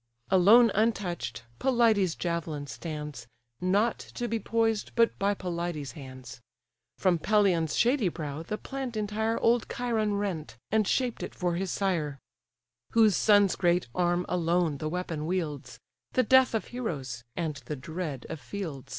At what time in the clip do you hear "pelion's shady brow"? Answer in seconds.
7.19-8.41